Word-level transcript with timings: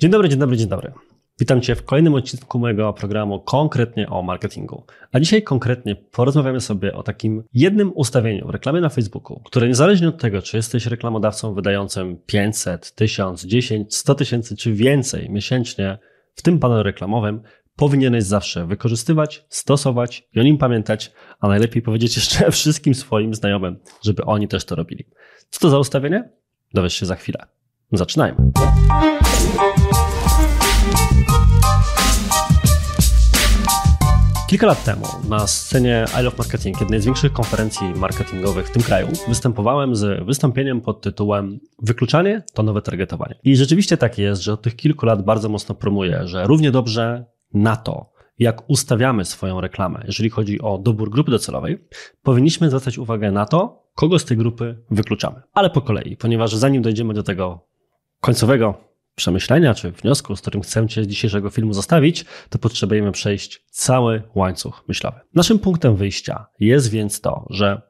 Dzień 0.00 0.10
dobry, 0.10 0.28
dzień 0.28 0.38
dobry, 0.38 0.56
dzień 0.56 0.68
dobry. 0.68 0.92
Witam 1.40 1.60
Cię 1.60 1.74
w 1.74 1.84
kolejnym 1.84 2.14
odcinku 2.14 2.58
mojego 2.58 2.92
programu 2.92 3.40
konkretnie 3.40 4.08
o 4.08 4.22
marketingu. 4.22 4.84
A 5.12 5.20
dzisiaj 5.20 5.42
konkretnie 5.42 5.96
porozmawiamy 5.96 6.60
sobie 6.60 6.94
o 6.94 7.02
takim 7.02 7.42
jednym 7.54 7.92
ustawieniu 7.94 8.46
w 8.46 8.50
reklamie 8.50 8.80
na 8.80 8.88
Facebooku, 8.88 9.40
które 9.44 9.68
niezależnie 9.68 10.08
od 10.08 10.20
tego, 10.20 10.42
czy 10.42 10.56
jesteś 10.56 10.86
reklamodawcą 10.86 11.54
wydającym 11.54 12.16
500, 12.26 12.94
1000, 12.94 13.44
10, 13.44 13.94
100 13.94 14.14
tysięcy 14.14 14.56
czy 14.56 14.72
więcej 14.72 15.30
miesięcznie 15.30 15.98
w 16.34 16.42
tym 16.42 16.58
panelu 16.58 16.82
reklamowym, 16.82 17.42
powinieneś 17.76 18.24
zawsze 18.24 18.66
wykorzystywać, 18.66 19.44
stosować 19.48 20.28
i 20.34 20.40
o 20.40 20.42
nim 20.42 20.58
pamiętać, 20.58 21.12
a 21.40 21.48
najlepiej 21.48 21.82
powiedzieć 21.82 22.16
jeszcze 22.16 22.50
wszystkim 22.52 22.94
swoim 22.94 23.34
znajomym, 23.34 23.78
żeby 24.02 24.24
oni 24.24 24.48
też 24.48 24.64
to 24.64 24.74
robili. 24.74 25.04
Co 25.50 25.60
to 25.60 25.70
za 25.70 25.78
ustawienie? 25.78 26.30
Dowiesz 26.74 26.94
się 26.94 27.06
za 27.06 27.16
chwilę. 27.16 27.46
Zaczynajmy. 27.92 28.52
Kilka 34.50 34.66
lat 34.66 34.84
temu 34.84 35.06
na 35.28 35.46
scenie 35.46 36.04
I 36.20 36.22
Love 36.22 36.36
Marketing, 36.38 36.80
jednej 36.80 37.00
z 37.00 37.04
większych 37.04 37.32
konferencji 37.32 37.86
marketingowych 37.94 38.68
w 38.68 38.70
tym 38.70 38.82
kraju, 38.82 39.08
występowałem 39.28 39.96
z 39.96 40.26
wystąpieniem 40.26 40.80
pod 40.80 41.00
tytułem 41.00 41.60
Wykluczanie 41.82 42.42
to 42.54 42.62
nowe 42.62 42.82
targetowanie. 42.82 43.34
I 43.44 43.56
rzeczywiście 43.56 43.96
tak 43.96 44.18
jest, 44.18 44.42
że 44.42 44.52
od 44.52 44.62
tych 44.62 44.76
kilku 44.76 45.06
lat 45.06 45.24
bardzo 45.24 45.48
mocno 45.48 45.74
promuję, 45.74 46.20
że 46.24 46.46
równie 46.46 46.70
dobrze 46.70 47.24
na 47.54 47.76
to, 47.76 48.12
jak 48.38 48.70
ustawiamy 48.70 49.24
swoją 49.24 49.60
reklamę, 49.60 50.02
jeżeli 50.06 50.30
chodzi 50.30 50.60
o 50.60 50.78
dobór 50.78 51.10
grupy 51.10 51.30
docelowej, 51.30 51.88
powinniśmy 52.22 52.68
zwracać 52.68 52.98
uwagę 52.98 53.32
na 53.32 53.46
to, 53.46 53.82
kogo 53.94 54.18
z 54.18 54.24
tej 54.24 54.36
grupy 54.36 54.82
wykluczamy. 54.90 55.42
Ale 55.52 55.70
po 55.70 55.80
kolei, 55.80 56.16
ponieważ 56.16 56.54
zanim 56.54 56.82
dojdziemy 56.82 57.14
do 57.14 57.22
tego 57.22 57.68
końcowego 58.20 58.89
przemyślenia 59.20 59.74
czy 59.74 59.90
wniosku, 59.90 60.36
z 60.36 60.40
którym 60.40 60.62
chcę 60.62 60.88
Cię 60.88 61.04
z 61.04 61.06
dzisiejszego 61.06 61.50
filmu 61.50 61.72
zostawić, 61.72 62.24
to 62.48 62.58
potrzebujemy 62.58 63.12
przejść 63.12 63.64
cały 63.70 64.22
łańcuch 64.34 64.84
myślowy. 64.88 65.20
Naszym 65.34 65.58
punktem 65.58 65.96
wyjścia 65.96 66.46
jest 66.60 66.90
więc 66.90 67.20
to, 67.20 67.46
że 67.50 67.82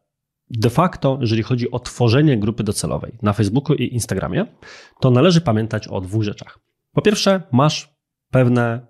de 0.50 0.70
facto, 0.70 1.18
jeżeli 1.20 1.42
chodzi 1.42 1.70
o 1.70 1.78
tworzenie 1.78 2.38
grupy 2.38 2.64
docelowej 2.64 3.18
na 3.22 3.32
Facebooku 3.32 3.76
i 3.76 3.94
Instagramie, 3.94 4.46
to 5.00 5.10
należy 5.10 5.40
pamiętać 5.40 5.88
o 5.88 6.00
dwóch 6.00 6.22
rzeczach. 6.22 6.58
Po 6.92 7.02
pierwsze, 7.02 7.42
masz 7.52 7.94
pewne 8.30 8.89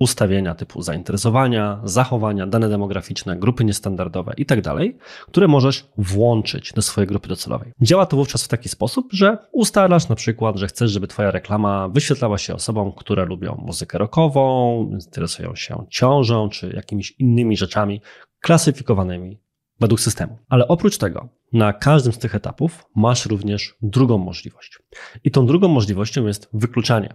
ustawienia 0.00 0.54
typu 0.54 0.82
zainteresowania, 0.82 1.80
zachowania, 1.84 2.46
dane 2.46 2.68
demograficzne, 2.68 3.36
grupy 3.36 3.64
niestandardowe 3.64 4.34
itd., 4.36 4.62
tak 4.62 4.76
które 5.26 5.48
możesz 5.48 5.86
włączyć 5.98 6.72
do 6.72 6.82
swojej 6.82 7.08
grupy 7.08 7.28
docelowej. 7.28 7.72
Działa 7.80 8.06
to 8.06 8.16
wówczas 8.16 8.44
w 8.44 8.48
taki 8.48 8.68
sposób, 8.68 9.08
że 9.12 9.38
ustalasz 9.52 10.08
na 10.08 10.14
przykład, 10.14 10.56
że 10.56 10.66
chcesz, 10.66 10.90
żeby 10.90 11.06
Twoja 11.06 11.30
reklama 11.30 11.88
wyświetlała 11.88 12.38
się 12.38 12.54
osobom, 12.54 12.92
które 12.92 13.24
lubią 13.24 13.62
muzykę 13.66 13.98
rockową, 13.98 14.82
interesują 15.02 15.54
się 15.54 15.84
ciążą 15.90 16.48
czy 16.48 16.72
jakimiś 16.74 17.10
innymi 17.10 17.56
rzeczami 17.56 18.00
klasyfikowanymi 18.40 19.40
według 19.80 20.00
systemu. 20.00 20.38
Ale 20.48 20.68
oprócz 20.68 20.98
tego, 20.98 21.28
na 21.52 21.72
każdym 21.72 22.12
z 22.12 22.18
tych 22.18 22.34
etapów 22.34 22.86
masz 22.96 23.26
również 23.26 23.76
drugą 23.82 24.18
możliwość. 24.18 24.78
I 25.24 25.30
tą 25.30 25.46
drugą 25.46 25.68
możliwością 25.68 26.26
jest 26.26 26.48
wykluczanie. 26.52 27.14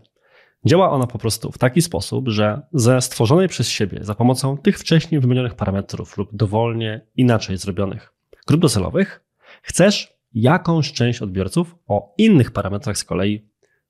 Działa 0.66 0.92
ona 0.92 1.08
po 1.08 1.18
prostu 1.18 1.52
w 1.52 1.58
taki 1.58 1.82
sposób, 1.82 2.30
że 2.30 2.62
ze 2.74 3.02
stworzonej 3.02 3.48
przez 3.48 3.70
siebie 3.70 4.00
za 4.02 4.16
pomocą 4.16 4.58
tych 4.58 4.80
wcześniej 4.80 5.22
wymienionych 5.22 5.56
parametrów 5.56 6.18
lub 6.18 6.30
dowolnie 6.36 7.02
inaczej 7.16 7.58
zrobionych 7.58 8.16
grup 8.48 8.62
docelowych 8.62 9.24
chcesz 9.62 10.18
jakąś 10.34 10.94
część 10.94 11.22
odbiorców 11.22 11.76
o 11.88 12.14
innych 12.18 12.52
parametrach 12.52 12.98
z 12.98 13.04
kolei 13.04 13.50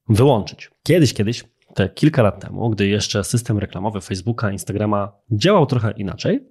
wyłączyć. 0.09 0.71
Kiedyś, 0.83 1.13
kiedyś, 1.13 1.43
te 1.73 1.89
kilka 1.89 2.23
lat 2.23 2.41
temu, 2.41 2.69
gdy 2.69 2.87
jeszcze 2.87 3.23
system 3.23 3.57
reklamowy 3.57 4.01
Facebooka, 4.01 4.51
Instagrama 4.51 5.11
działał 5.31 5.65
trochę 5.65 5.91
inaczej, 5.91 6.49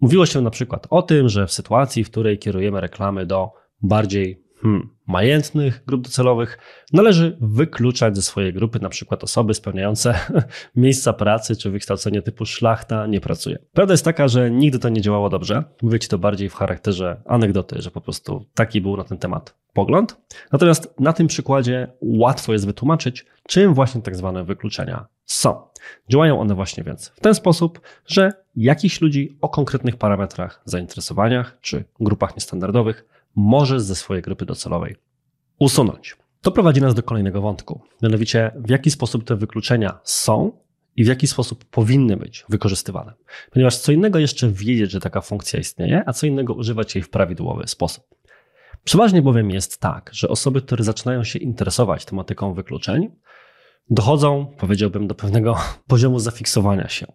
mówiło 0.00 0.26
się 0.26 0.40
na 0.40 0.50
przykład 0.50 0.86
o 0.90 1.02
tym, 1.02 1.28
że 1.28 1.46
w 1.46 1.52
sytuacji, 1.52 2.04
w 2.04 2.10
której 2.10 2.38
kierujemy 2.38 2.80
reklamy 2.80 3.26
do 3.26 3.52
bardziej 3.82 4.45
hmm, 4.62 4.88
majętnych 5.06 5.82
grup 5.86 6.02
docelowych 6.02 6.58
należy 6.92 7.36
wykluczać 7.40 8.16
ze 8.16 8.22
swojej 8.22 8.52
grupy 8.52 8.80
na 8.80 8.88
przykład 8.88 9.24
osoby 9.24 9.54
spełniające 9.54 10.14
miejsca 10.76 11.12
pracy 11.12 11.56
czy 11.56 11.70
wykształcenie 11.70 12.22
typu 12.22 12.46
szlachta 12.46 13.06
nie 13.06 13.20
pracuje. 13.20 13.58
Prawda 13.72 13.94
jest 13.94 14.04
taka, 14.04 14.28
że 14.28 14.50
nigdy 14.50 14.78
to 14.78 14.88
nie 14.88 15.00
działało 15.00 15.28
dobrze. 15.28 15.64
Mówię 15.82 15.98
ci 15.98 16.08
to 16.08 16.18
bardziej 16.18 16.48
w 16.48 16.54
charakterze 16.54 17.20
anegdoty, 17.26 17.82
że 17.82 17.90
po 17.90 18.00
prostu 18.00 18.44
taki 18.54 18.80
był 18.80 18.96
na 18.96 19.04
ten 19.04 19.18
temat 19.18 19.54
pogląd. 19.72 20.20
Natomiast 20.52 20.94
na 21.00 21.12
tym 21.12 21.26
przykładzie 21.26 21.92
łatwo 22.00 22.52
jest 22.52 22.66
wytłumaczyć, 22.66 23.26
czym 23.48 23.74
właśnie 23.74 24.02
tak 24.02 24.16
zwane 24.16 24.44
wykluczenia 24.44 25.06
są. 25.24 25.62
Działają 26.08 26.40
one 26.40 26.54
właśnie 26.54 26.84
więc 26.84 27.08
w 27.08 27.20
ten 27.20 27.34
sposób, 27.34 27.80
że 28.06 28.32
jakichś 28.56 29.00
ludzi 29.00 29.38
o 29.40 29.48
konkretnych 29.48 29.96
parametrach, 29.96 30.62
zainteresowaniach 30.64 31.58
czy 31.60 31.84
grupach 32.00 32.36
niestandardowych 32.36 33.15
możesz 33.36 33.82
ze 33.82 33.94
swojej 33.94 34.22
grupy 34.22 34.46
docelowej 34.46 34.96
usunąć. 35.58 36.16
To 36.40 36.52
prowadzi 36.52 36.80
nas 36.80 36.94
do 36.94 37.02
kolejnego 37.02 37.40
wątku, 37.40 37.80
mianowicie 38.02 38.50
w 38.56 38.70
jaki 38.70 38.90
sposób 38.90 39.24
te 39.24 39.36
wykluczenia 39.36 40.00
są 40.04 40.52
i 40.96 41.04
w 41.04 41.06
jaki 41.06 41.26
sposób 41.26 41.64
powinny 41.64 42.16
być 42.16 42.44
wykorzystywane. 42.48 43.12
Ponieważ 43.50 43.76
co 43.76 43.92
innego 43.92 44.18
jeszcze 44.18 44.48
wiedzieć, 44.48 44.90
że 44.90 45.00
taka 45.00 45.20
funkcja 45.20 45.60
istnieje, 45.60 46.02
a 46.06 46.12
co 46.12 46.26
innego 46.26 46.54
używać 46.54 46.94
jej 46.94 47.02
w 47.02 47.10
prawidłowy 47.10 47.66
sposób. 47.66 48.04
Przeważnie 48.84 49.22
bowiem 49.22 49.50
jest 49.50 49.80
tak, 49.80 50.10
że 50.12 50.28
osoby, 50.28 50.62
które 50.62 50.84
zaczynają 50.84 51.24
się 51.24 51.38
interesować 51.38 52.04
tematyką 52.04 52.54
wykluczeń, 52.54 53.10
dochodzą, 53.90 54.46
powiedziałbym, 54.58 55.06
do 55.06 55.14
pewnego 55.14 55.56
poziomu 55.88 56.18
zafiksowania 56.18 56.88
się. 56.88 57.06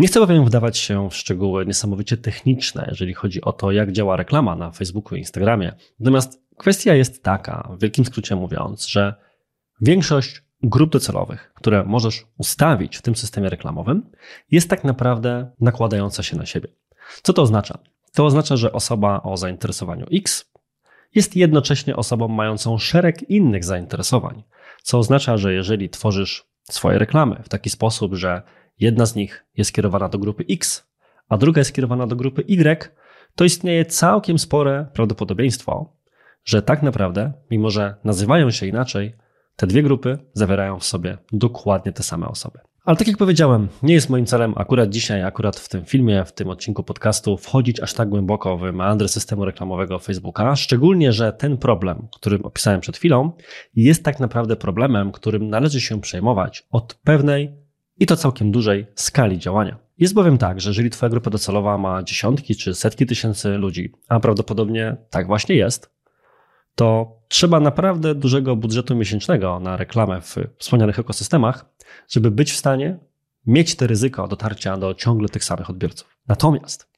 Nie 0.00 0.08
chcę 0.08 0.20
bowiem 0.20 0.44
wdawać 0.44 0.78
się 0.78 1.10
w 1.10 1.16
szczegóły 1.16 1.66
niesamowicie 1.66 2.16
techniczne, 2.16 2.86
jeżeli 2.90 3.14
chodzi 3.14 3.40
o 3.40 3.52
to, 3.52 3.72
jak 3.72 3.92
działa 3.92 4.16
reklama 4.16 4.56
na 4.56 4.70
Facebooku 4.70 5.16
i 5.16 5.18
Instagramie. 5.18 5.72
Natomiast 6.00 6.42
kwestia 6.56 6.94
jest 6.94 7.22
taka, 7.22 7.68
w 7.72 7.82
wielkim 7.82 8.04
skrócie 8.04 8.36
mówiąc, 8.36 8.86
że 8.86 9.14
większość 9.80 10.42
grup 10.62 10.92
docelowych, 10.92 11.52
które 11.54 11.84
możesz 11.84 12.26
ustawić 12.38 12.96
w 12.96 13.02
tym 13.02 13.16
systemie 13.16 13.48
reklamowym, 13.48 14.10
jest 14.50 14.70
tak 14.70 14.84
naprawdę 14.84 15.50
nakładająca 15.60 16.22
się 16.22 16.36
na 16.36 16.46
siebie. 16.46 16.68
Co 17.22 17.32
to 17.32 17.42
oznacza? 17.42 17.78
To 18.12 18.26
oznacza, 18.26 18.56
że 18.56 18.72
osoba 18.72 19.22
o 19.22 19.36
zainteresowaniu 19.36 20.06
X 20.12 20.50
jest 21.14 21.36
jednocześnie 21.36 21.96
osobą 21.96 22.28
mającą 22.28 22.78
szereg 22.78 23.30
innych 23.30 23.64
zainteresowań, 23.64 24.42
co 24.82 24.98
oznacza, 24.98 25.36
że 25.36 25.54
jeżeli 25.54 25.90
tworzysz 25.90 26.44
swoje 26.70 26.98
reklamy 26.98 27.42
w 27.44 27.48
taki 27.48 27.70
sposób, 27.70 28.14
że 28.14 28.42
jedna 28.80 29.06
z 29.06 29.14
nich 29.14 29.44
jest 29.56 29.72
kierowana 29.72 30.08
do 30.08 30.18
grupy 30.18 30.44
X, 30.50 30.90
a 31.28 31.36
druga 31.36 31.60
jest 31.60 31.74
kierowana 31.74 32.06
do 32.06 32.16
grupy 32.16 32.42
Y, 32.48 32.94
to 33.34 33.44
istnieje 33.44 33.84
całkiem 33.84 34.38
spore 34.38 34.86
prawdopodobieństwo, 34.94 35.96
że 36.44 36.62
tak 36.62 36.82
naprawdę, 36.82 37.32
mimo 37.50 37.70
że 37.70 37.94
nazywają 38.04 38.50
się 38.50 38.66
inaczej, 38.66 39.14
te 39.56 39.66
dwie 39.66 39.82
grupy 39.82 40.18
zawierają 40.32 40.78
w 40.78 40.84
sobie 40.84 41.18
dokładnie 41.32 41.92
te 41.92 42.02
same 42.02 42.28
osoby. 42.28 42.58
Ale 42.84 42.96
tak 42.96 43.08
jak 43.08 43.16
powiedziałem, 43.16 43.68
nie 43.82 43.94
jest 43.94 44.10
moim 44.10 44.26
celem 44.26 44.54
akurat 44.56 44.90
dzisiaj, 44.90 45.22
akurat 45.22 45.56
w 45.56 45.68
tym 45.68 45.84
filmie, 45.84 46.24
w 46.24 46.32
tym 46.32 46.48
odcinku 46.48 46.82
podcastu 46.82 47.36
wchodzić 47.36 47.80
aż 47.80 47.94
tak 47.94 48.08
głęboko 48.08 48.56
w 48.56 48.72
meandry 48.72 49.08
systemu 49.08 49.44
reklamowego 49.44 49.98
Facebooka, 49.98 50.56
szczególnie, 50.56 51.12
że 51.12 51.32
ten 51.32 51.56
problem, 51.56 52.08
którym 52.16 52.44
opisałem 52.44 52.80
przed 52.80 52.96
chwilą, 52.96 53.32
jest 53.74 54.04
tak 54.04 54.20
naprawdę 54.20 54.56
problemem, 54.56 55.12
którym 55.12 55.48
należy 55.48 55.80
się 55.80 56.00
przejmować 56.00 56.66
od 56.70 56.94
pewnej 56.94 57.59
i 58.00 58.06
to 58.06 58.16
całkiem 58.16 58.52
dużej 58.52 58.86
skali 58.94 59.38
działania. 59.38 59.78
Jest 59.98 60.14
bowiem 60.14 60.38
tak, 60.38 60.60
że 60.60 60.70
jeżeli 60.70 60.90
Twoja 60.90 61.10
grupa 61.10 61.30
docelowa 61.30 61.78
ma 61.78 62.02
dziesiątki 62.02 62.56
czy 62.56 62.74
setki 62.74 63.06
tysięcy 63.06 63.48
ludzi, 63.48 63.92
a 64.08 64.20
prawdopodobnie 64.20 64.96
tak 65.10 65.26
właśnie 65.26 65.56
jest, 65.56 65.90
to 66.74 67.16
trzeba 67.28 67.60
naprawdę 67.60 68.14
dużego 68.14 68.56
budżetu 68.56 68.96
miesięcznego 68.96 69.60
na 69.60 69.76
reklamę 69.76 70.20
w 70.20 70.36
wspomnianych 70.58 70.98
ekosystemach, 70.98 71.64
żeby 72.08 72.30
być 72.30 72.52
w 72.52 72.56
stanie 72.56 72.98
mieć 73.46 73.74
te 73.74 73.86
ryzyko 73.86 74.28
dotarcia 74.28 74.76
do 74.76 74.94
ciągle 74.94 75.28
tych 75.28 75.44
samych 75.44 75.70
odbiorców. 75.70 76.18
Natomiast 76.28 76.88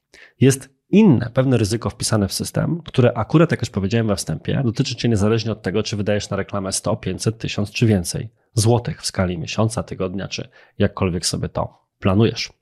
jest 0.41 0.71
inne 0.91 1.31
pewne 1.35 1.56
ryzyko 1.56 1.91
wpisane 1.91 2.29
w 2.29 2.32
system, 2.32 2.82
które 2.85 3.12
akurat, 3.15 3.50
jak 3.50 3.61
już 3.61 3.71
powiedziałem 3.71 4.06
we 4.06 4.17
wstępie, 4.17 4.62
dotyczy 4.65 4.97
Cię 4.97 5.09
niezależnie 5.09 5.53
od 5.53 5.62
tego, 5.62 5.82
czy 5.82 5.97
wydajesz 5.97 6.31
na 6.31 6.37
reklamę 6.37 6.73
100, 6.73 6.97
500, 6.97 7.38
1000 7.38 7.71
czy 7.71 7.87
więcej 7.87 8.29
złotych 8.55 9.03
w 9.03 9.07
skali 9.07 9.39
miesiąca, 9.39 9.83
tygodnia, 9.83 10.29
czy 10.29 10.49
jakkolwiek 10.79 11.27
sobie 11.27 11.49
to 11.49 11.87
planujesz. 11.99 12.53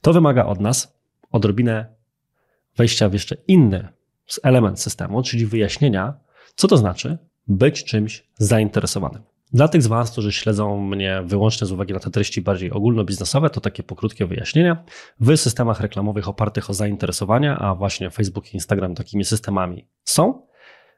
To 0.00 0.12
wymaga 0.12 0.46
od 0.46 0.60
nas 0.60 0.98
odrobinę 1.30 1.86
wejścia 2.76 3.08
w 3.08 3.12
jeszcze 3.12 3.36
inny 3.48 3.88
element 4.42 4.80
systemu, 4.80 5.22
czyli 5.22 5.46
wyjaśnienia, 5.46 6.14
co 6.54 6.68
to 6.68 6.76
znaczy 6.76 7.18
być 7.48 7.84
czymś 7.84 8.24
zainteresowanym. 8.38 9.22
Dla 9.52 9.68
tych 9.68 9.82
z 9.82 9.86
Was, 9.86 10.10
którzy 10.10 10.32
śledzą 10.32 10.80
mnie 10.80 11.22
wyłącznie 11.24 11.66
z 11.66 11.72
uwagi 11.72 11.92
na 11.92 12.00
te 12.00 12.10
treści 12.10 12.42
bardziej 12.42 12.70
ogólnobiznesowe, 12.70 13.50
to 13.50 13.60
takie 13.60 13.82
pokrótkie 13.82 14.26
wyjaśnienia. 14.26 14.84
W 15.20 15.36
systemach 15.36 15.80
reklamowych 15.80 16.28
opartych 16.28 16.70
o 16.70 16.74
zainteresowania, 16.74 17.58
a 17.58 17.74
właśnie 17.74 18.10
Facebook 18.10 18.52
i 18.52 18.54
Instagram 18.54 18.94
takimi 18.94 19.24
systemami 19.24 19.88
są, 20.04 20.42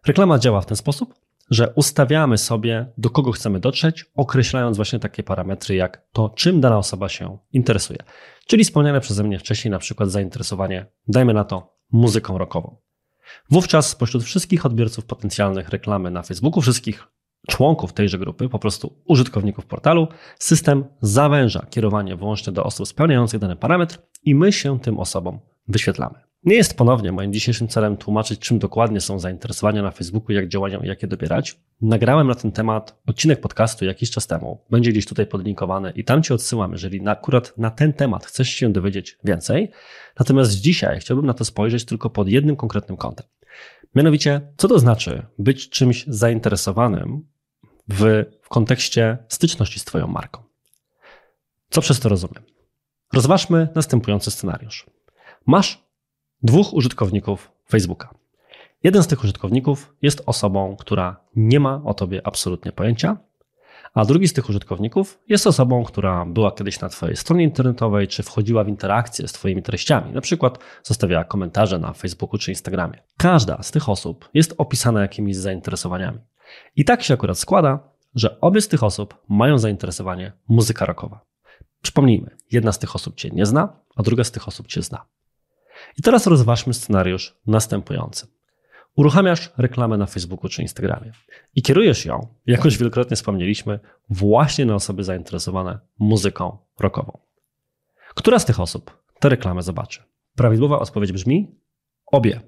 reklama 0.06 0.38
działa 0.38 0.60
w 0.60 0.66
ten 0.66 0.76
sposób, 0.76 1.14
że 1.50 1.72
ustawiamy 1.74 2.38
sobie, 2.38 2.86
do 2.98 3.10
kogo 3.10 3.32
chcemy 3.32 3.60
dotrzeć, 3.60 4.04
określając 4.14 4.76
właśnie 4.76 4.98
takie 4.98 5.22
parametry 5.22 5.74
jak 5.74 6.08
to, 6.12 6.28
czym 6.28 6.60
dana 6.60 6.78
osoba 6.78 7.08
się 7.08 7.38
interesuje. 7.52 7.98
Czyli 8.46 8.64
wspomniane 8.64 9.00
przeze 9.00 9.24
mnie 9.24 9.38
wcześniej 9.38 9.70
na 9.70 9.78
przykład 9.78 10.10
zainteresowanie, 10.10 10.86
dajmy 11.08 11.34
na 11.34 11.44
to, 11.44 11.76
muzyką 11.92 12.38
rockową. 12.38 12.76
Wówczas 13.50 13.88
spośród 13.88 14.24
wszystkich 14.24 14.66
odbiorców 14.66 15.04
potencjalnych 15.04 15.68
reklamy 15.68 16.10
na 16.10 16.22
Facebooku, 16.22 16.60
wszystkich 16.60 17.06
członków 17.48 17.92
tejże 17.92 18.18
grupy, 18.18 18.48
po 18.48 18.58
prostu 18.58 19.02
użytkowników 19.04 19.66
portalu, 19.66 20.08
system 20.38 20.84
zawęża 21.00 21.66
kierowanie 21.70 22.16
wyłącznie 22.16 22.52
do 22.52 22.64
osób 22.64 22.88
spełniających 22.88 23.40
dany 23.40 23.56
parametr 23.56 23.98
i 24.24 24.34
my 24.34 24.52
się 24.52 24.80
tym 24.80 24.98
osobom 24.98 25.40
wyświetlamy. 25.68 26.29
Nie 26.44 26.56
jest 26.56 26.76
ponownie 26.76 27.12
moim 27.12 27.32
dzisiejszym 27.32 27.68
celem 27.68 27.96
tłumaczyć, 27.96 28.40
czym 28.40 28.58
dokładnie 28.58 29.00
są 29.00 29.18
zainteresowania 29.18 29.82
na 29.82 29.90
Facebooku, 29.90 30.32
jak 30.32 30.48
działają 30.48 30.80
i 30.80 30.86
jak 30.86 31.02
je 31.02 31.08
dobierać. 31.08 31.60
Nagrałem 31.80 32.28
na 32.28 32.34
ten 32.34 32.52
temat 32.52 33.00
odcinek 33.06 33.40
podcastu 33.40 33.84
jakiś 33.84 34.10
czas 34.10 34.26
temu. 34.26 34.64
Będzie 34.70 34.90
gdzieś 34.90 35.06
tutaj 35.06 35.26
podlinkowany 35.26 35.90
i 35.90 36.04
tam 36.04 36.22
Cię 36.22 36.34
odsyłam, 36.34 36.72
jeżeli 36.72 37.08
akurat 37.08 37.58
na 37.58 37.70
ten 37.70 37.92
temat 37.92 38.26
chcesz 38.26 38.48
się 38.48 38.72
dowiedzieć 38.72 39.18
więcej. 39.24 39.70
Natomiast 40.18 40.52
dzisiaj 40.52 41.00
chciałbym 41.00 41.26
na 41.26 41.34
to 41.34 41.44
spojrzeć 41.44 41.84
tylko 41.84 42.10
pod 42.10 42.28
jednym 42.28 42.56
konkretnym 42.56 42.96
kątem. 42.96 43.26
Mianowicie, 43.94 44.40
co 44.56 44.68
to 44.68 44.78
znaczy 44.78 45.26
być 45.38 45.68
czymś 45.68 46.04
zainteresowanym 46.08 47.26
w, 47.88 48.24
w 48.42 48.48
kontekście 48.48 49.18
styczności 49.28 49.80
z 49.80 49.84
Twoją 49.84 50.06
marką? 50.06 50.42
Co 51.70 51.80
przez 51.80 52.00
to 52.00 52.08
rozumiem? 52.08 52.42
Rozważmy 53.12 53.68
następujący 53.74 54.30
scenariusz. 54.30 54.86
Masz 55.46 55.89
dwóch 56.42 56.74
użytkowników 56.74 57.52
Facebooka. 57.70 58.14
Jeden 58.82 59.02
z 59.02 59.06
tych 59.06 59.24
użytkowników 59.24 59.94
jest 60.02 60.22
osobą, 60.26 60.76
która 60.76 61.16
nie 61.36 61.60
ma 61.60 61.82
o 61.84 61.94
tobie 61.94 62.26
absolutnie 62.26 62.72
pojęcia, 62.72 63.16
a 63.94 64.04
drugi 64.04 64.28
z 64.28 64.32
tych 64.32 64.48
użytkowników 64.48 65.18
jest 65.28 65.46
osobą, 65.46 65.84
która 65.84 66.24
była 66.24 66.52
kiedyś 66.52 66.80
na 66.80 66.88
Twojej 66.88 67.16
stronie 67.16 67.44
internetowej, 67.44 68.08
czy 68.08 68.22
wchodziła 68.22 68.64
w 68.64 68.68
interakcję 68.68 69.28
z 69.28 69.32
Twoimi 69.32 69.62
treściami, 69.62 70.12
na 70.12 70.20
przykład 70.20 70.58
zostawiała 70.82 71.24
komentarze 71.24 71.78
na 71.78 71.92
Facebooku 71.92 72.38
czy 72.38 72.50
Instagramie. 72.50 73.02
Każda 73.16 73.62
z 73.62 73.70
tych 73.70 73.88
osób 73.88 74.28
jest 74.34 74.54
opisana 74.58 75.00
jakimiś 75.00 75.36
zainteresowaniami. 75.36 76.18
I 76.76 76.84
tak 76.84 77.02
się 77.02 77.14
akurat 77.14 77.38
składa, 77.38 77.78
że 78.14 78.40
obie 78.40 78.60
z 78.60 78.68
tych 78.68 78.82
osób 78.82 79.14
mają 79.28 79.58
zainteresowanie 79.58 80.32
muzyka 80.48 80.86
rockowa. 80.86 81.20
Przypomnijmy, 81.82 82.36
jedna 82.52 82.72
z 82.72 82.78
tych 82.78 82.96
osób 82.96 83.14
Cię 83.14 83.30
nie 83.30 83.46
zna, 83.46 83.76
a 83.96 84.02
druga 84.02 84.24
z 84.24 84.30
tych 84.30 84.48
osób 84.48 84.66
Cię 84.66 84.82
zna. 84.82 85.04
I 85.98 86.02
teraz 86.02 86.26
rozważmy 86.26 86.74
scenariusz 86.74 87.36
następujący. 87.46 88.26
Uruchamiasz 88.96 89.52
reklamę 89.58 89.96
na 89.96 90.06
Facebooku 90.06 90.48
czy 90.48 90.62
Instagramie 90.62 91.12
i 91.54 91.62
kierujesz 91.62 92.04
ją, 92.04 92.26
jak 92.46 92.64
już 92.64 92.78
wielokrotnie 92.78 93.16
wspomnieliśmy, 93.16 93.80
właśnie 94.10 94.66
na 94.66 94.74
osoby 94.74 95.04
zainteresowane 95.04 95.78
muzyką 95.98 96.58
rockową. 96.80 97.18
Która 98.14 98.38
z 98.38 98.44
tych 98.44 98.60
osób 98.60 99.02
tę 99.20 99.28
reklamę 99.28 99.62
zobaczy? 99.62 100.02
Prawidłowa 100.36 100.78
odpowiedź 100.78 101.12
brzmi 101.12 101.54
obie. 102.06 102.40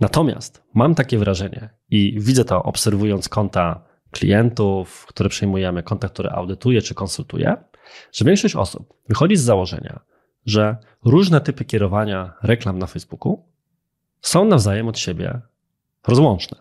Natomiast 0.00 0.62
mam 0.74 0.94
takie 0.94 1.18
wrażenie 1.18 1.70
i 1.90 2.20
widzę 2.20 2.44
to 2.44 2.62
obserwując 2.62 3.28
konta 3.28 3.84
klientów, 4.10 5.06
które 5.06 5.28
przejmujemy, 5.28 5.82
konta, 5.82 6.08
które 6.08 6.32
audytuję 6.32 6.82
czy 6.82 6.94
konsultuję, 6.94 7.56
że 8.12 8.24
większość 8.24 8.56
osób 8.56 8.94
wychodzi 9.08 9.36
z 9.36 9.42
założenia, 9.42 10.00
że 10.46 10.76
różne 11.04 11.40
typy 11.40 11.64
kierowania 11.64 12.32
reklam 12.42 12.78
na 12.78 12.86
Facebooku 12.86 13.44
są 14.20 14.44
nawzajem 14.44 14.88
od 14.88 14.98
siebie 14.98 15.40
rozłączne. 16.08 16.58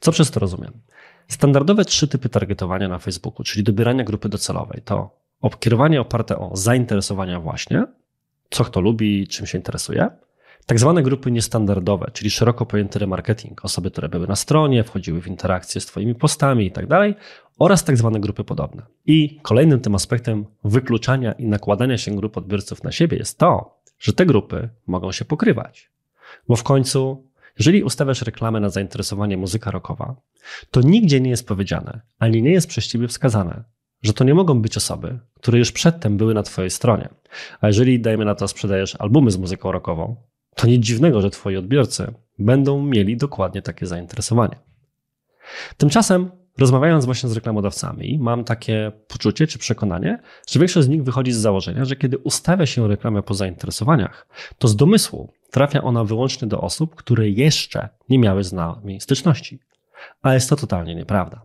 Co 0.00 0.12
przez 0.12 0.30
to 0.30 0.40
rozumiem? 0.40 0.72
Standardowe 1.28 1.84
trzy 1.84 2.08
typy 2.08 2.28
targetowania 2.28 2.88
na 2.88 2.98
Facebooku, 2.98 3.44
czyli 3.44 3.64
dobierania 3.64 4.04
grupy 4.04 4.28
docelowej, 4.28 4.82
to 4.84 5.18
kierowanie 5.60 6.00
oparte 6.00 6.38
o 6.38 6.56
zainteresowania 6.56 7.40
właśnie, 7.40 7.86
co 8.50 8.64
kto 8.64 8.80
lubi, 8.80 9.28
czym 9.28 9.46
się 9.46 9.58
interesuje, 9.58 10.10
tak 10.66 10.78
zwane 10.78 11.02
grupy 11.02 11.30
niestandardowe, 11.30 12.10
czyli 12.12 12.30
szeroko 12.30 12.66
pojęty 12.66 12.98
remarketing, 12.98 13.64
osoby, 13.64 13.90
które 13.90 14.08
były 14.08 14.26
na 14.26 14.36
stronie, 14.36 14.84
wchodziły 14.84 15.22
w 15.22 15.26
interakcję 15.26 15.80
z 15.80 15.86
Twoimi 15.86 16.14
postami 16.14 16.66
i 16.66 16.70
tak 16.70 16.86
dalej, 16.86 17.14
oraz 17.58 17.84
tak 17.84 17.96
zwane 17.96 18.20
grupy 18.20 18.44
podobne. 18.44 18.82
I 19.06 19.40
kolejnym 19.42 19.80
tym 19.80 19.94
aspektem 19.94 20.46
wykluczania 20.64 21.32
i 21.32 21.46
nakładania 21.46 21.98
się 21.98 22.16
grup 22.16 22.36
odbiorców 22.36 22.84
na 22.84 22.92
siebie 22.92 23.16
jest 23.16 23.38
to, 23.38 23.78
że 23.98 24.12
te 24.12 24.26
grupy 24.26 24.68
mogą 24.86 25.12
się 25.12 25.24
pokrywać. 25.24 25.90
Bo 26.48 26.56
w 26.56 26.62
końcu, 26.62 27.26
jeżeli 27.58 27.82
ustawiasz 27.82 28.22
reklamę 28.22 28.60
na 28.60 28.70
zainteresowanie 28.70 29.36
muzyka 29.36 29.70
rockowa, 29.70 30.16
to 30.70 30.80
nigdzie 30.80 31.20
nie 31.20 31.30
jest 31.30 31.48
powiedziane, 31.48 32.00
ani 32.18 32.42
nie 32.42 32.50
jest 32.50 32.68
przez 32.68 32.86
ciebie 32.86 33.08
wskazane, 33.08 33.64
że 34.02 34.12
to 34.12 34.24
nie 34.24 34.34
mogą 34.34 34.62
być 34.62 34.76
osoby, 34.76 35.18
które 35.34 35.58
już 35.58 35.72
przedtem 35.72 36.16
były 36.16 36.34
na 36.34 36.42
Twojej 36.42 36.70
stronie. 36.70 37.08
A 37.60 37.66
jeżeli, 37.66 38.00
dajmy 38.00 38.24
na 38.24 38.34
to, 38.34 38.48
sprzedajesz 38.48 38.96
albumy 38.98 39.30
z 39.30 39.36
muzyką 39.36 39.72
rockową, 39.72 40.16
to 40.54 40.66
nic 40.66 40.84
dziwnego, 40.84 41.20
że 41.20 41.30
Twoi 41.30 41.56
odbiorcy 41.56 42.14
będą 42.38 42.82
mieli 42.82 43.16
dokładnie 43.16 43.62
takie 43.62 43.86
zainteresowanie. 43.86 44.56
Tymczasem, 45.76 46.30
rozmawiając 46.58 47.04
właśnie 47.04 47.28
z 47.28 47.32
reklamodawcami, 47.32 48.18
mam 48.18 48.44
takie 48.44 48.92
poczucie 49.08 49.46
czy 49.46 49.58
przekonanie, 49.58 50.18
że 50.50 50.60
większość 50.60 50.86
z 50.86 50.88
nich 50.88 51.04
wychodzi 51.04 51.32
z 51.32 51.36
założenia, 51.36 51.84
że 51.84 51.96
kiedy 51.96 52.18
ustawia 52.18 52.66
się 52.66 52.88
reklamę 52.88 53.22
po 53.22 53.34
zainteresowaniach, 53.34 54.26
to 54.58 54.68
z 54.68 54.76
domysłu 54.76 55.32
trafia 55.50 55.82
ona 55.82 56.04
wyłącznie 56.04 56.48
do 56.48 56.60
osób, 56.60 56.94
które 56.94 57.28
jeszcze 57.28 57.88
nie 58.08 58.18
miały 58.18 58.44
z 58.44 58.52
nami 58.52 59.00
styczności. 59.00 59.58
A 60.22 60.34
jest 60.34 60.50
to 60.50 60.56
totalnie 60.56 60.94
nieprawda. 60.94 61.42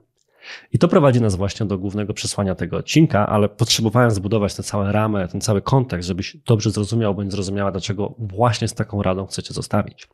I 0.74 0.80
to 0.80 0.88
prowadzi 0.88 1.22
nas 1.22 1.36
właśnie 1.36 1.66
do 1.66 1.78
głównego 1.78 2.14
przesłania 2.14 2.56
tego 2.56 2.78
odcinka, 2.78 3.28
ale 3.28 3.50
potrzebowałem 3.50 4.12
zbudować 4.12 4.56
tę 4.56 4.64
całą 4.64 4.92
ramę, 4.92 5.28
ten 5.28 5.42
cały 5.42 5.62
kontekst, 5.62 6.08
żebyś 6.08 6.38
dobrze 6.38 6.72
zrozumiał 6.72 7.16
bądź 7.16 7.32
zrozumiała, 7.32 7.72
dlaczego 7.72 8.16
właśnie 8.20 8.68
z 8.68 8.74
taką 8.74 9.04
radą 9.04 9.26
chcecie 9.26 9.54
zostawić. 9.54 10.08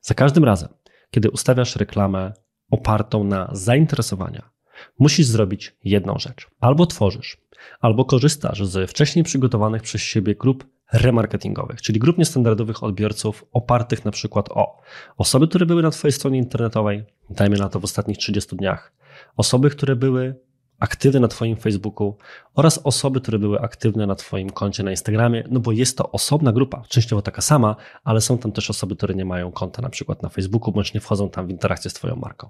Za 0.00 0.14
każdym 0.14 0.44
razem, 0.44 0.68
kiedy 1.10 1.30
ustawiasz 1.30 1.76
reklamę 1.76 2.32
opartą 2.70 3.24
na 3.24 3.48
zainteresowania, 3.52 4.50
musisz 4.98 5.26
zrobić 5.26 5.76
jedną 5.84 6.18
rzecz. 6.18 6.48
Albo 6.60 6.86
tworzysz, 6.86 7.36
albo 7.80 8.04
korzystasz 8.04 8.66
z 8.66 8.90
wcześniej 8.90 9.24
przygotowanych 9.24 9.82
przez 9.82 10.02
siebie 10.02 10.34
grup 10.34 10.66
remarketingowych, 10.92 11.82
czyli 11.82 11.98
grup 11.98 12.18
niestandardowych 12.18 12.82
odbiorców 12.82 13.44
opartych 13.52 14.04
na 14.04 14.10
przykład 14.10 14.48
o 14.50 14.80
osoby, 15.16 15.48
które 15.48 15.66
były 15.66 15.82
na 15.82 15.90
Twojej 15.90 16.12
stronie 16.12 16.38
internetowej, 16.38 17.04
dajmy 17.30 17.56
na 17.56 17.68
to 17.68 17.80
w 17.80 17.84
ostatnich 17.84 18.18
30 18.18 18.56
dniach, 18.56 18.92
osoby, 19.36 19.70
które 19.70 19.96
były 19.96 20.34
aktywne 20.78 21.20
na 21.20 21.28
Twoim 21.28 21.56
Facebooku 21.56 22.16
oraz 22.54 22.78
osoby, 22.78 23.20
które 23.20 23.38
były 23.38 23.60
aktywne 23.60 24.06
na 24.06 24.14
Twoim 24.14 24.50
koncie 24.50 24.82
na 24.82 24.90
Instagramie, 24.90 25.44
no 25.50 25.60
bo 25.60 25.72
jest 25.72 25.98
to 25.98 26.12
osobna 26.12 26.52
grupa, 26.52 26.82
częściowo 26.88 27.22
taka 27.22 27.42
sama, 27.42 27.76
ale 28.04 28.20
są 28.20 28.38
tam 28.38 28.52
też 28.52 28.70
osoby, 28.70 28.96
które 28.96 29.14
nie 29.14 29.24
mają 29.24 29.52
konta 29.52 29.82
na 29.82 29.88
przykład 29.88 30.22
na 30.22 30.28
Facebooku, 30.28 30.72
bądź 30.72 30.94
nie 30.94 31.00
wchodzą 31.00 31.30
tam 31.30 31.46
w 31.46 31.50
interakcję 31.50 31.90
z 31.90 31.94
Twoją 31.94 32.16
marką. 32.16 32.48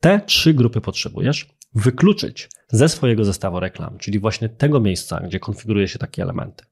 Te 0.00 0.20
trzy 0.20 0.54
grupy 0.54 0.80
potrzebujesz 0.80 1.54
wykluczyć 1.74 2.48
ze 2.68 2.88
swojego 2.88 3.24
zestawu 3.24 3.60
reklam, 3.60 3.98
czyli 3.98 4.18
właśnie 4.18 4.48
tego 4.48 4.80
miejsca, 4.80 5.20
gdzie 5.20 5.40
konfiguruje 5.40 5.88
się 5.88 5.98
takie 5.98 6.22
elementy. 6.22 6.64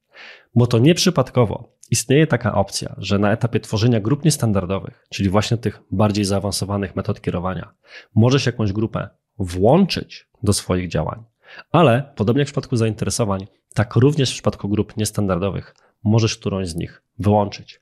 Bo 0.54 0.66
to 0.66 0.78
nieprzypadkowo 0.78 1.72
istnieje 1.90 2.26
taka 2.26 2.54
opcja, 2.54 2.94
że 2.98 3.18
na 3.18 3.32
etapie 3.32 3.60
tworzenia 3.60 4.00
grup 4.00 4.24
niestandardowych, 4.24 5.06
czyli 5.10 5.28
właśnie 5.28 5.56
tych 5.56 5.80
bardziej 5.90 6.24
zaawansowanych 6.24 6.96
metod 6.96 7.20
kierowania, 7.20 7.74
możesz 8.14 8.46
jakąś 8.46 8.72
grupę 8.72 9.08
włączyć 9.38 10.31
do 10.42 10.52
swoich 10.52 10.88
działań. 10.88 11.24
Ale 11.72 12.12
podobnie 12.16 12.40
jak 12.40 12.48
w 12.48 12.50
przypadku 12.50 12.76
zainteresowań, 12.76 13.46
tak 13.74 13.96
również 13.96 14.30
w 14.30 14.32
przypadku 14.32 14.68
grup 14.68 14.96
niestandardowych 14.96 15.74
możesz 16.04 16.36
którąś 16.36 16.68
z 16.68 16.76
nich 16.76 17.02
wyłączyć. 17.18 17.80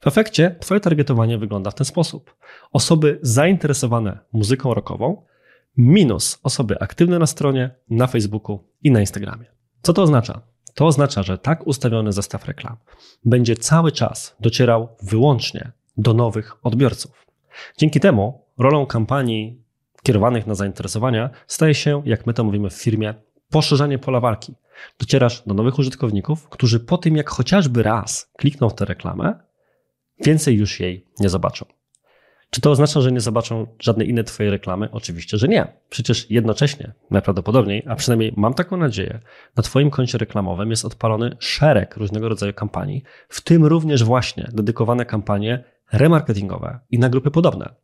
W 0.00 0.06
efekcie 0.06 0.56
Twoje 0.60 0.80
targetowanie 0.80 1.38
wygląda 1.38 1.70
w 1.70 1.74
ten 1.74 1.84
sposób. 1.84 2.34
Osoby 2.72 3.18
zainteresowane 3.22 4.18
muzyką 4.32 4.74
rockową 4.74 5.22
minus 5.76 6.38
osoby 6.42 6.80
aktywne 6.80 7.18
na 7.18 7.26
stronie, 7.26 7.70
na 7.90 8.06
Facebooku 8.06 8.64
i 8.82 8.90
na 8.90 9.00
Instagramie. 9.00 9.46
Co 9.82 9.92
to 9.92 10.02
oznacza? 10.02 10.40
To 10.74 10.86
oznacza, 10.86 11.22
że 11.22 11.38
tak 11.38 11.66
ustawiony 11.66 12.12
zestaw 12.12 12.46
reklam 12.46 12.76
będzie 13.24 13.56
cały 13.56 13.92
czas 13.92 14.36
docierał 14.40 14.88
wyłącznie 15.02 15.72
do 15.96 16.14
nowych 16.14 16.66
odbiorców. 16.66 17.26
Dzięki 17.78 18.00
temu 18.00 18.44
rolą 18.58 18.86
kampanii 18.86 19.62
kierowanych 20.02 20.46
na 20.46 20.54
zainteresowania 20.54 21.30
staje 21.46 21.74
się, 21.74 22.02
jak 22.04 22.26
my 22.26 22.34
to 22.34 22.44
mówimy 22.44 22.70
w 22.70 22.74
firmie, 22.74 23.14
poszerzanie 23.50 23.98
pola 23.98 24.20
walki. 24.20 24.54
Docierasz 24.98 25.42
do 25.46 25.54
nowych 25.54 25.78
użytkowników, 25.78 26.48
którzy 26.48 26.80
po 26.80 26.98
tym, 26.98 27.16
jak 27.16 27.30
chociażby 27.30 27.82
raz 27.82 28.30
klikną 28.38 28.68
w 28.68 28.74
tę 28.74 28.84
reklamę, 28.84 29.34
więcej 30.24 30.56
już 30.56 30.80
jej 30.80 31.06
nie 31.20 31.28
zobaczą. 31.28 31.66
Czy 32.50 32.60
to 32.60 32.70
oznacza, 32.70 33.00
że 33.00 33.12
nie 33.12 33.20
zobaczą 33.20 33.66
żadnej 33.80 34.08
innej 34.08 34.24
Twojej 34.24 34.50
reklamy? 34.50 34.88
Oczywiście, 34.92 35.38
że 35.38 35.48
nie. 35.48 35.66
Przecież 35.90 36.30
jednocześnie, 36.30 36.92
najprawdopodobniej, 37.10 37.84
a 37.88 37.96
przynajmniej 37.96 38.32
mam 38.36 38.54
taką 38.54 38.76
nadzieję, 38.76 39.20
na 39.56 39.62
Twoim 39.62 39.90
koncie 39.90 40.18
reklamowym 40.18 40.70
jest 40.70 40.84
odpalony 40.84 41.36
szereg 41.38 41.96
różnego 41.96 42.28
rodzaju 42.28 42.52
kampanii, 42.52 43.02
w 43.28 43.40
tym 43.40 43.64
również 43.64 44.04
właśnie 44.04 44.48
dedykowane 44.52 45.04
kampanie 45.04 45.64
remarketingowe 45.92 46.78
i 46.90 46.98
na 46.98 47.08
grupy 47.08 47.30
podobne, 47.30 47.74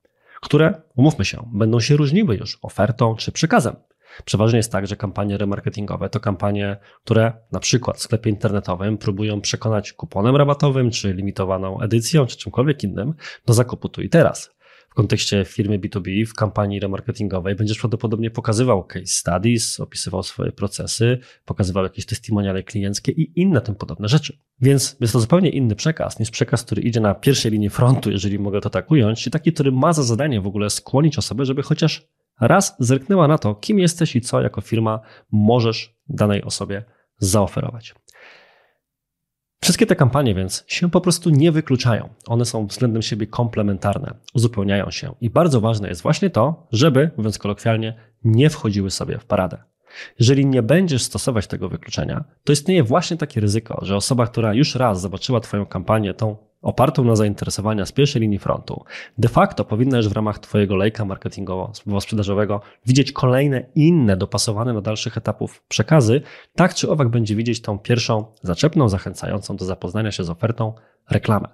które, 0.41 0.83
umówmy 0.97 1.25
się, 1.25 1.51
będą 1.53 1.81
się 1.81 1.97
różniły 1.97 2.37
już 2.37 2.59
ofertą 2.63 3.15
czy 3.15 3.33
przekazem. 3.33 3.77
Przeważnie 4.25 4.57
jest 4.57 4.73
tak, 4.73 4.87
że 4.87 4.97
kampanie 4.97 5.39
remarketingowe 5.39 6.09
to 6.09 6.21
kampanie, 6.21 6.77
które 7.05 7.33
na 7.53 7.61
przykład 7.61 7.97
w 7.97 8.03
sklepie 8.03 8.31
internetowym 8.31 8.99
próbują 8.99 9.41
przekonać 9.41 9.93
kuponem 9.93 10.37
rabatowym, 10.37 10.91
czy 10.91 11.13
limitowaną 11.13 11.81
edycją, 11.81 12.27
czy 12.27 12.37
czymkolwiek 12.37 12.85
innym 12.85 13.15
do 13.47 13.55
zakupu 13.55 13.89
tu 13.89 14.03
i 14.03 14.09
teraz. 14.09 14.56
Kontekście 14.97 15.45
firmy 15.45 15.79
B2B 15.79 16.27
w 16.27 16.35
kampanii 16.35 16.81
remarketingowej 16.81 17.55
będziesz 17.55 17.79
prawdopodobnie 17.79 18.31
pokazywał 18.31 18.85
case 18.85 19.07
studies, 19.07 19.81
opisywał 19.81 20.23
swoje 20.23 20.53
procesy, 20.53 21.19
pokazywał 21.45 21.85
jakieś 21.85 22.07
testimoniale 22.07 22.63
klienckie 22.63 23.13
i 23.13 23.41
inne 23.41 23.61
tym 23.61 23.75
podobne 23.75 24.09
rzeczy. 24.09 24.39
Więc 24.61 24.97
jest 25.01 25.13
to 25.13 25.21
zupełnie 25.21 25.51
inny 25.51 25.77
przekaz 25.77 26.19
niż 26.19 26.31
przekaz, 26.31 26.63
który 26.63 26.83
idzie 26.83 27.01
na 27.01 27.15
pierwszej 27.15 27.53
linii 27.53 27.71
frontu, 27.71 28.11
jeżeli 28.11 28.39
mogę 28.39 28.61
to 28.61 28.71
tak 28.71 28.91
ująć, 28.91 29.27
i 29.27 29.31
taki, 29.31 29.53
który 29.53 29.73
ma 29.73 29.93
za 29.93 30.03
zadanie 30.03 30.41
w 30.41 30.47
ogóle 30.47 30.71
skłonić 30.71 31.19
osobę, 31.19 31.45
żeby 31.45 31.63
chociaż 31.63 32.09
raz 32.41 32.77
zerknęła 32.79 33.29
na 33.29 33.39
to, 33.39 33.55
kim 33.55 33.79
jesteś 33.79 34.17
i 34.17 34.21
co 34.21 34.41
jako 34.41 34.61
firma 34.61 35.01
możesz 35.33 35.97
danej 36.09 36.43
osobie 36.43 36.85
zaoferować. 37.19 37.95
Wszystkie 39.61 39.87
te 39.87 39.97
kampanie 39.97 40.35
więc 40.35 40.65
się 40.67 40.91
po 40.91 41.01
prostu 41.01 41.31
nie 41.31 41.53
wykluczają. 41.53 42.09
One 42.27 42.45
są 42.45 42.67
względem 42.67 43.03
siebie 43.03 43.27
komplementarne, 43.27 44.15
uzupełniają 44.35 44.91
się 44.91 45.15
i 45.21 45.31
bardzo 45.31 45.61
ważne 45.61 45.89
jest 45.89 46.03
właśnie 46.03 46.31
to, 46.31 46.67
żeby, 46.73 47.11
mówiąc 47.17 47.39
kolokwialnie, 47.39 47.95
nie 48.25 48.51
wchodziły 48.51 48.91
sobie 48.91 49.19
w 49.19 49.25
paradę. 49.25 49.63
Jeżeli 50.19 50.47
nie 50.47 50.63
będziesz 50.63 51.03
stosować 51.03 51.47
tego 51.47 51.69
wykluczenia, 51.69 52.25
to 52.45 52.53
istnieje 52.53 52.83
właśnie 52.83 53.17
takie 53.17 53.41
ryzyko, 53.41 53.79
że 53.83 53.97
osoba, 53.97 54.27
która 54.27 54.55
już 54.55 54.75
raz 54.75 55.01
zobaczyła 55.01 55.41
Twoją 55.41 55.67
kampanię, 55.67 56.15
tą 56.15 56.37
opartą 56.63 57.05
na 57.05 57.17
zainteresowania 57.17 57.87
z 57.87 57.93
pierwszej 57.93 58.23
linii 58.23 58.39
frontu, 58.39 58.85
de 59.19 59.29
facto 59.29 59.65
powinna 59.65 59.97
już 59.97 60.09
w 60.09 60.13
ramach 60.13 60.39
Twojego 60.39 60.77
lejka 60.77 61.05
marketingowo-sprzedażowego 61.05 62.61
widzieć 62.87 63.13
kolejne 63.13 63.67
inne, 63.75 64.17
dopasowane 64.17 64.75
do 64.75 64.81
dalszych 64.81 65.19
etapów 65.19 65.63
przekazy, 65.69 66.23
tak 66.55 66.75
czy 66.75 66.91
owak 66.91 67.09
będzie 67.09 67.37
widzieć 67.37 67.63
tą 67.63 67.79
pierwszą, 67.79 68.25
zaczepną, 68.43 68.89
zachęcającą 68.89 69.57
do 69.57 69.65
zapoznania 69.65 70.13
się 70.13 70.25
z 70.25 70.31
ofertą 70.31 70.75
reklamę. 71.11 71.49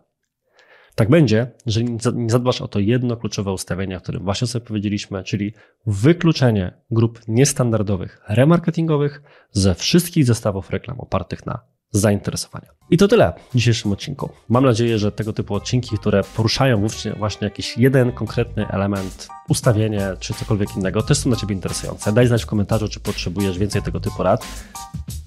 Tak 0.94 1.10
będzie, 1.10 1.50
że 1.66 1.84
nie 1.84 2.30
zadbasz 2.30 2.60
o 2.60 2.68
to 2.68 2.78
jedno 2.78 3.16
kluczowe 3.16 3.52
ustawienie, 3.52 3.96
o 3.96 4.00
którym 4.00 4.24
właśnie 4.24 4.46
sobie 4.46 4.66
powiedzieliśmy, 4.66 5.24
czyli 5.24 5.54
wykluczenie 5.86 6.72
grup 6.90 7.20
niestandardowych, 7.28 8.22
remarketingowych 8.28 9.22
ze 9.50 9.74
wszystkich 9.74 10.24
zestawów 10.24 10.70
reklam 10.70 11.00
opartych 11.00 11.46
na 11.46 11.60
zainteresowania. 11.92 12.68
I 12.90 12.96
to 12.96 13.08
tyle 13.08 13.32
w 13.52 13.56
dzisiejszym 13.56 13.92
odcinku. 13.92 14.30
Mam 14.48 14.64
nadzieję, 14.64 14.98
że 14.98 15.12
tego 15.12 15.32
typu 15.32 15.54
odcinki, 15.54 15.98
które 15.98 16.24
poruszają 16.36 16.86
właśnie 17.18 17.44
jakiś 17.44 17.78
jeden 17.78 18.12
konkretny 18.12 18.68
element, 18.68 19.28
ustawienie 19.48 20.12
czy 20.20 20.34
cokolwiek 20.34 20.76
innego, 20.76 21.02
też 21.02 21.18
są 21.18 21.30
dla 21.30 21.38
Ciebie 21.38 21.54
interesujące. 21.54 22.12
Daj 22.12 22.26
znać 22.26 22.42
w 22.42 22.46
komentarzu, 22.46 22.88
czy 22.88 23.00
potrzebujesz 23.00 23.58
więcej 23.58 23.82
tego 23.82 24.00
typu 24.00 24.22
rad 24.22 24.44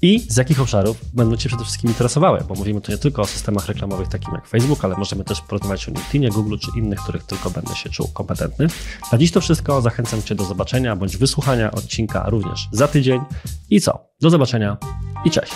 i 0.01 0.19
z 0.19 0.37
jakich 0.37 0.61
obszarów 0.61 0.97
będą 1.13 1.37
Cię 1.37 1.49
przede 1.49 1.63
wszystkim 1.63 1.89
interesowały, 1.89 2.43
bo 2.47 2.55
mówimy 2.55 2.81
tu 2.81 2.91
nie 2.91 2.97
tylko 2.97 3.21
o 3.21 3.25
systemach 3.25 3.67
reklamowych 3.67 4.07
takim 4.07 4.33
jak 4.33 4.47
Facebook, 4.47 4.85
ale 4.85 4.97
możemy 4.97 5.23
też 5.23 5.41
porozmawiać 5.41 5.89
o 5.89 5.91
LinkedInie, 5.91 6.29
Google 6.29 6.57
czy 6.57 6.79
innych, 6.79 6.99
których 6.99 7.23
tylko 7.23 7.49
będę 7.49 7.75
się 7.75 7.89
czuł 7.89 8.07
kompetentny. 8.07 8.67
Na 9.11 9.17
dziś 9.17 9.31
to 9.31 9.41
wszystko. 9.41 9.81
Zachęcam 9.81 10.23
Cię 10.23 10.35
do 10.35 10.43
zobaczenia 10.43 10.95
bądź 10.95 11.17
wysłuchania 11.17 11.71
odcinka 11.71 12.29
również 12.29 12.67
za 12.71 12.87
tydzień. 12.87 13.21
I 13.69 13.81
co? 13.81 13.99
Do 14.21 14.29
zobaczenia 14.29 14.77
i 15.25 15.31
cześć! 15.31 15.53